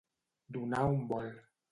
Donar 0.55 0.85
un 0.93 1.03
vol. 1.11 1.29